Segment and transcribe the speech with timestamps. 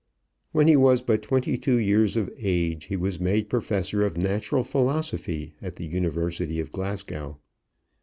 [0.51, 4.63] When he was but twenty two years of age he was made professor of natural
[4.63, 7.37] philosophy at the University of Glasgow.